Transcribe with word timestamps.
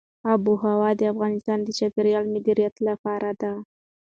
آب 0.33 0.41
وهوا 0.51 0.89
د 0.97 1.01
افغانستان 1.13 1.59
د 1.63 1.69
چاپیریال 1.77 2.25
د 2.27 2.33
مدیریت 2.35 2.75
لپاره 2.87 3.29
ده. 3.41 3.53